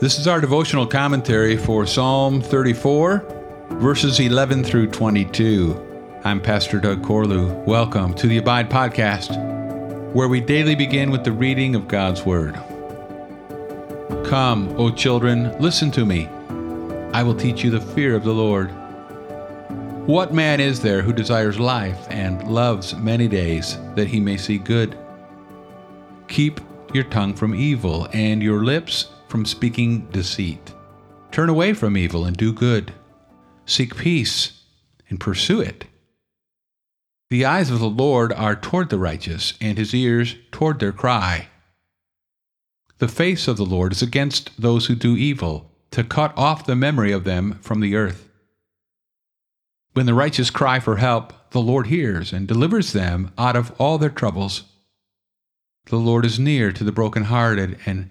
This 0.00 0.18
is 0.18 0.26
our 0.26 0.40
devotional 0.40 0.86
commentary 0.86 1.58
for 1.58 1.84
Psalm 1.84 2.40
34, 2.40 3.22
verses 3.72 4.18
11 4.18 4.64
through 4.64 4.86
22. 4.86 6.18
I'm 6.24 6.40
Pastor 6.40 6.80
Doug 6.80 7.02
Corlew. 7.02 7.52
Welcome 7.66 8.14
to 8.14 8.26
the 8.26 8.38
Abide 8.38 8.70
Podcast, 8.70 9.36
where 10.14 10.28
we 10.28 10.40
daily 10.40 10.74
begin 10.74 11.10
with 11.10 11.22
the 11.22 11.32
reading 11.32 11.74
of 11.74 11.86
God's 11.86 12.24
Word. 12.24 12.54
Come, 14.24 14.74
O 14.78 14.90
children, 14.90 15.54
listen 15.60 15.90
to 15.90 16.06
me. 16.06 16.28
I 17.12 17.22
will 17.22 17.36
teach 17.36 17.62
you 17.62 17.68
the 17.70 17.82
fear 17.82 18.16
of 18.16 18.24
the 18.24 18.32
Lord. 18.32 18.70
What 20.06 20.32
man 20.32 20.60
is 20.60 20.80
there 20.80 21.02
who 21.02 21.12
desires 21.12 21.60
life 21.60 22.06
and 22.08 22.48
loves 22.48 22.96
many 22.96 23.28
days 23.28 23.76
that 23.96 24.08
he 24.08 24.18
may 24.18 24.38
see 24.38 24.56
good? 24.56 24.96
Keep 26.26 26.62
your 26.94 27.04
tongue 27.04 27.34
from 27.34 27.54
evil 27.54 28.08
and 28.14 28.42
your 28.42 28.64
lips 28.64 29.10
from 29.30 29.44
speaking 29.44 30.00
deceit. 30.10 30.74
Turn 31.30 31.48
away 31.48 31.72
from 31.72 31.96
evil 31.96 32.24
and 32.24 32.36
do 32.36 32.52
good. 32.52 32.92
Seek 33.64 33.96
peace 33.96 34.64
and 35.08 35.20
pursue 35.20 35.60
it. 35.60 35.84
The 37.30 37.44
eyes 37.44 37.70
of 37.70 37.78
the 37.78 37.88
Lord 37.88 38.32
are 38.32 38.56
toward 38.56 38.90
the 38.90 38.98
righteous, 38.98 39.54
and 39.60 39.78
his 39.78 39.94
ears 39.94 40.34
toward 40.50 40.80
their 40.80 40.90
cry. 40.90 41.46
The 42.98 43.06
face 43.06 43.46
of 43.46 43.56
the 43.56 43.64
Lord 43.64 43.92
is 43.92 44.02
against 44.02 44.50
those 44.60 44.86
who 44.86 44.96
do 44.96 45.16
evil, 45.16 45.70
to 45.92 46.02
cut 46.02 46.36
off 46.36 46.66
the 46.66 46.74
memory 46.74 47.12
of 47.12 47.22
them 47.22 47.60
from 47.62 47.80
the 47.80 47.94
earth. 47.94 48.28
When 49.92 50.06
the 50.06 50.14
righteous 50.14 50.50
cry 50.50 50.80
for 50.80 50.96
help, 50.96 51.32
the 51.50 51.60
Lord 51.60 51.86
hears 51.86 52.32
and 52.32 52.48
delivers 52.48 52.92
them 52.92 53.32
out 53.38 53.54
of 53.54 53.72
all 53.80 53.96
their 53.96 54.10
troubles. 54.10 54.64
The 55.86 55.96
Lord 55.96 56.24
is 56.24 56.38
near 56.38 56.72
to 56.72 56.82
the 56.82 56.92
brokenhearted 56.92 57.78
and 57.86 58.10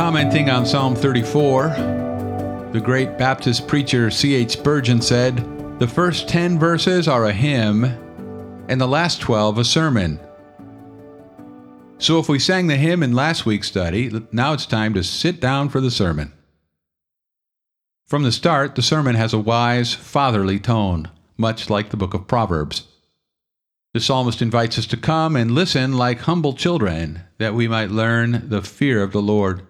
Commenting 0.00 0.48
on 0.48 0.64
Psalm 0.64 0.96
34, 0.96 1.68
the 2.72 2.80
great 2.82 3.18
Baptist 3.18 3.68
preacher 3.68 4.10
C.H. 4.10 4.52
Spurgeon 4.52 5.02
said, 5.02 5.36
The 5.78 5.86
first 5.86 6.26
10 6.26 6.58
verses 6.58 7.06
are 7.06 7.26
a 7.26 7.32
hymn, 7.34 7.84
and 8.70 8.80
the 8.80 8.88
last 8.88 9.20
12 9.20 9.58
a 9.58 9.64
sermon. 9.64 10.18
So 11.98 12.18
if 12.18 12.30
we 12.30 12.38
sang 12.38 12.66
the 12.66 12.78
hymn 12.78 13.02
in 13.02 13.12
last 13.12 13.44
week's 13.44 13.68
study, 13.68 14.10
now 14.32 14.54
it's 14.54 14.64
time 14.64 14.94
to 14.94 15.04
sit 15.04 15.38
down 15.38 15.68
for 15.68 15.82
the 15.82 15.90
sermon. 15.90 16.32
From 18.06 18.22
the 18.22 18.32
start, 18.32 18.76
the 18.76 18.82
sermon 18.82 19.16
has 19.16 19.34
a 19.34 19.38
wise, 19.38 19.92
fatherly 19.92 20.58
tone, 20.58 21.10
much 21.36 21.68
like 21.68 21.90
the 21.90 21.98
book 21.98 22.14
of 22.14 22.26
Proverbs. 22.26 22.84
The 23.92 24.00
psalmist 24.00 24.40
invites 24.40 24.78
us 24.78 24.86
to 24.86 24.96
come 24.96 25.36
and 25.36 25.50
listen 25.50 25.92
like 25.92 26.20
humble 26.20 26.54
children, 26.54 27.20
that 27.36 27.52
we 27.52 27.68
might 27.68 27.90
learn 27.90 28.48
the 28.48 28.62
fear 28.62 29.02
of 29.02 29.12
the 29.12 29.20
Lord. 29.20 29.66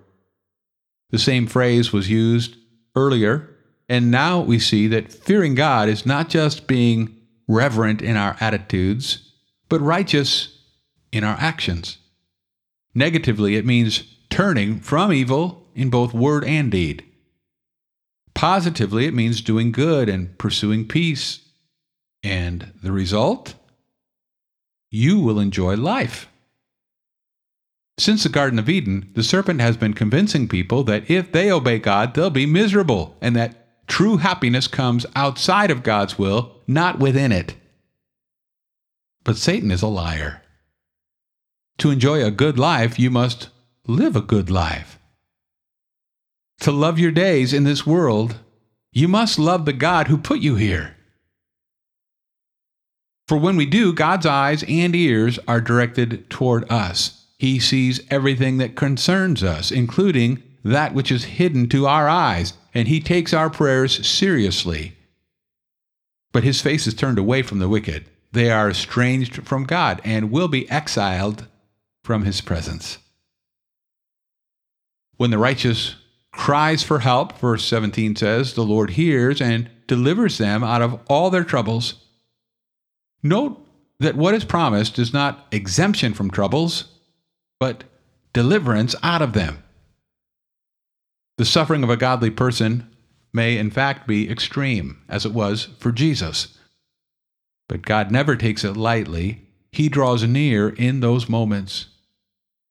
The 1.11 1.19
same 1.19 1.47
phrase 1.47 1.93
was 1.93 2.11
used 2.11 2.57
earlier, 2.95 3.51
and 3.89 4.11
now 4.11 4.41
we 4.41 4.59
see 4.59 4.87
that 4.89 5.13
fearing 5.13 5.55
God 5.55 5.89
is 5.89 6.07
not 6.07 6.29
just 6.29 6.67
being 6.67 7.17
reverent 7.49 8.01
in 8.01 8.17
our 8.17 8.37
attitudes, 8.41 9.33
but 9.69 9.81
righteous 9.81 10.59
in 11.13 11.25
our 11.25 11.37
actions. 11.41 11.99
Negatively, 12.95 13.57
it 13.57 13.67
means 13.67 14.05
turning 14.31 14.81
from 14.81 15.13
evil 15.13 15.67
in 15.75 15.91
both 15.91 16.15
word 16.15 16.45
and 16.45 16.71
deed. 16.71 17.05
Positively, 18.35 19.07
it 19.07 19.15
means 19.15 19.43
doing 19.43 19.73
good 19.73 20.09
and 20.09 20.37
pursuing 20.39 20.87
peace. 20.87 21.41
And 22.23 22.73
the 22.83 22.93
result? 22.93 23.55
You 24.91 25.21
will 25.21 25.41
enjoy 25.41 25.77
life. 25.77 26.30
Since 28.01 28.23
the 28.23 28.31
Garden 28.31 28.59
of 28.59 28.71
Eden, 28.71 29.11
the 29.15 29.23
serpent 29.23 29.61
has 29.61 29.77
been 29.77 29.93
convincing 29.93 30.49
people 30.49 30.85
that 30.85 31.11
if 31.11 31.33
they 31.33 31.53
obey 31.53 31.79
God, 31.79 32.15
they'll 32.15 32.31
be 32.31 32.47
miserable, 32.47 33.15
and 33.21 33.37
that 33.37 33.87
true 33.89 34.17
happiness 34.17 34.67
comes 34.67 35.05
outside 35.15 35.71
of 35.71 35.83
God's 35.83 36.19
will, 36.19 36.63
not 36.67 36.99
within 36.99 37.31
it. 37.31 37.57
But 39.23 39.37
Satan 39.37 39.71
is 39.71 39.83
a 39.83 39.87
liar. 39.87 40.41
To 41.77 41.91
enjoy 41.91 42.25
a 42.25 42.31
good 42.31 42.59
life, 42.59 42.99
you 42.99 43.11
must 43.11 43.51
live 43.87 44.17
a 44.17 44.23
good 44.23 44.49
life. 44.49 44.99
To 46.61 46.73
love 46.73 46.99
your 46.99 47.13
days 47.13 47.53
in 47.53 47.65
this 47.65 47.87
world, 47.87 48.37
you 48.93 49.09
must 49.09 49.39
love 49.39 49.67
the 49.67 49.75
God 49.75 50.09
who 50.09 50.17
put 50.17 50.41
you 50.41 50.55
here. 50.55 50.97
For 53.29 53.37
when 53.37 53.57
we 53.57 53.67
do, 53.67 53.93
God's 53.93 54.25
eyes 54.25 54.65
and 54.67 54.97
ears 54.97 55.39
are 55.47 55.61
directed 55.61 56.31
toward 56.31 56.65
us. 56.73 57.20
He 57.41 57.59
sees 57.59 58.03
everything 58.11 58.59
that 58.59 58.77
concerns 58.77 59.43
us, 59.43 59.71
including 59.73 60.43
that 60.63 60.93
which 60.93 61.11
is 61.11 61.25
hidden 61.25 61.71
to 61.71 61.87
our 61.87 62.07
eyes, 62.07 62.53
and 62.75 62.87
He 62.87 63.01
takes 63.01 63.33
our 63.33 63.49
prayers 63.49 64.07
seriously. 64.07 64.93
But 66.33 66.45
His 66.45 66.61
face 66.61 66.87
is 66.87 66.93
turned 66.93 67.19
away 67.19 67.41
from 67.41 67.59
the 67.59 67.69
wicked. 67.71 68.05
They 68.33 68.51
are 68.51 68.69
estranged 68.69 69.49
from 69.49 69.65
God 69.65 70.03
and 70.05 70.31
will 70.31 70.49
be 70.49 70.71
exiled 70.71 71.47
from 72.05 72.27
His 72.27 72.43
presence. 72.43 72.99
When 75.17 75.31
the 75.31 75.39
righteous 75.39 75.95
cries 76.33 76.83
for 76.83 76.99
help, 76.99 77.39
verse 77.39 77.65
17 77.65 78.17
says, 78.17 78.53
the 78.53 78.65
Lord 78.65 78.91
hears 78.91 79.41
and 79.41 79.71
delivers 79.87 80.37
them 80.37 80.63
out 80.63 80.83
of 80.83 81.01
all 81.09 81.31
their 81.31 81.45
troubles. 81.45 82.05
Note 83.23 83.67
that 83.99 84.15
what 84.15 84.35
is 84.35 84.45
promised 84.45 84.99
is 84.99 85.15
not 85.15 85.47
exemption 85.51 86.13
from 86.13 86.31
troubles, 86.31 87.00
but 87.61 87.85
deliverance 88.33 88.97
out 89.03 89.23
of 89.23 89.35
them. 89.35 89.63
The 91.39 91.45
suffering 91.45 91.85
of 91.85 91.91
a 91.91 91.97
godly 91.97 92.31
person 92.31 92.89
may, 93.33 93.57
in 93.57 93.71
fact, 93.71 94.09
be 94.09 94.29
extreme, 94.29 95.01
as 95.09 95.25
it 95.25 95.33
was 95.33 95.69
for 95.79 95.93
Jesus. 95.93 96.59
But 97.69 97.83
God 97.83 98.11
never 98.11 98.35
takes 98.35 98.65
it 98.65 98.77
lightly. 98.77 99.47
He 99.71 99.89
draws 99.89 100.25
near 100.25 100.71
in 100.71 101.01
those 101.01 101.29
moments, 101.29 101.87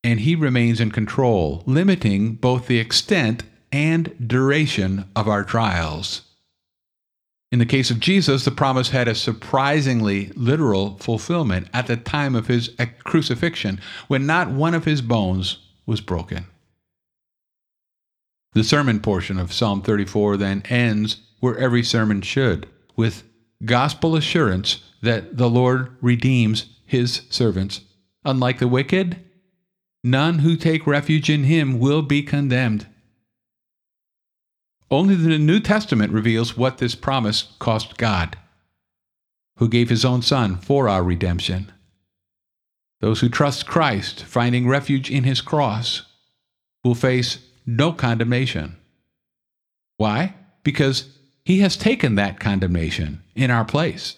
and 0.04 0.20
He 0.20 0.36
remains 0.36 0.82
in 0.82 0.92
control, 0.92 1.64
limiting 1.66 2.34
both 2.34 2.68
the 2.68 2.80
extent 2.80 3.44
and 3.72 4.28
duration 4.28 5.06
of 5.16 5.28
our 5.28 5.44
trials. 5.44 6.24
In 7.52 7.60
the 7.60 7.66
case 7.66 7.90
of 7.90 8.00
Jesus, 8.00 8.46
the 8.46 8.52
promise 8.52 8.90
had 8.90 9.08
a 9.08 9.16
surprisingly 9.16 10.32
literal 10.36 10.98
fulfillment 10.98 11.68
at 11.74 11.88
the 11.88 11.98
time 11.98 12.36
of 12.36 12.48
his 12.48 12.70
crucifixion, 13.04 13.82
when 14.08 14.26
not 14.28 14.52
one 14.52 14.76
of 14.76 14.86
his 14.86 15.02
bones 15.02 15.58
was 15.86 16.00
broken. 16.00 16.46
The 18.54 18.64
sermon 18.64 19.00
portion 19.00 19.40
of 19.40 19.54
Psalm 19.54 19.82
34 19.82 20.38
then 20.38 20.62
ends 20.70 21.18
where 21.40 21.58
every 21.58 21.84
sermon 21.84 22.22
should, 22.22 22.68
with 22.96 23.24
gospel 23.66 24.16
assurance 24.16 24.84
that 25.02 25.38
the 25.38 25.50
Lord 25.50 25.96
redeems 26.02 26.66
his 26.86 27.22
servants. 27.30 27.82
Unlike 28.26 28.60
the 28.60 28.68
wicked, 28.68 29.24
none 30.04 30.40
who 30.40 30.56
take 30.56 30.86
refuge 30.86 31.30
in 31.30 31.46
him 31.46 31.80
will 31.80 32.02
be 32.02 32.22
condemned. 32.22 32.86
Only 34.92 35.16
the 35.16 35.38
New 35.38 35.60
Testament 35.60 36.12
reveals 36.12 36.58
what 36.58 36.80
this 36.80 36.96
promise 36.96 37.54
cost 37.60 37.98
God, 37.98 38.38
who 39.58 39.70
gave 39.70 39.90
his 39.90 40.04
own 40.04 40.22
Son 40.22 40.58
for 40.58 40.90
our 40.90 41.04
redemption. 41.04 41.72
Those 43.00 43.22
who 43.22 43.30
trust 43.30 43.68
Christ, 43.68 44.24
finding 44.24 44.68
refuge 44.68 45.12
in 45.12 45.24
his 45.26 45.42
cross, 45.42 46.04
will 46.84 46.96
face 46.96 47.38
no 47.66 47.94
condemnation. 47.94 48.78
Why? 49.98 50.34
Because 50.64 51.10
he 51.46 51.60
has 51.60 51.78
taken 51.78 52.16
that 52.16 52.40
condemnation 52.40 53.22
in 53.36 53.52
our 53.52 53.66
place. 53.66 54.18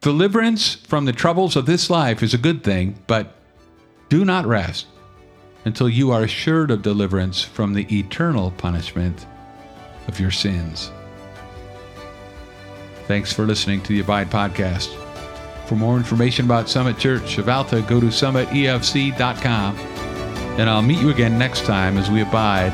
Deliverance 0.00 0.74
from 0.74 1.04
the 1.04 1.12
troubles 1.12 1.54
of 1.54 1.66
this 1.66 1.90
life 1.90 2.22
is 2.22 2.34
a 2.34 2.38
good 2.38 2.64
thing, 2.64 2.98
but 3.06 3.34
do 4.08 4.24
not 4.24 4.46
rest 4.46 4.86
until 5.64 5.88
you 5.88 6.10
are 6.10 6.22
assured 6.22 6.70
of 6.70 6.82
deliverance 6.82 7.42
from 7.42 7.74
the 7.74 7.86
eternal 7.96 8.50
punishment 8.52 9.26
of 10.08 10.20
your 10.20 10.30
sins. 10.30 10.90
Thanks 13.06 13.32
for 13.32 13.44
listening 13.44 13.82
to 13.82 13.88
the 13.88 14.00
Abide 14.00 14.30
Podcast. 14.30 14.94
For 15.66 15.76
more 15.76 15.96
information 15.96 16.44
about 16.44 16.68
Summit 16.68 16.98
Church 16.98 17.38
of 17.38 17.48
Alta, 17.48 17.84
go 17.88 18.00
to 18.00 18.06
summitefc.com. 18.06 19.76
And 20.58 20.68
I'll 20.68 20.82
meet 20.82 21.00
you 21.00 21.10
again 21.10 21.38
next 21.38 21.64
time 21.64 21.96
as 21.96 22.10
we 22.10 22.22
abide, 22.22 22.72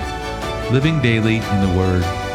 living 0.73 1.00
daily 1.00 1.37
in 1.37 1.61
the 1.61 1.75
Word. 1.76 2.25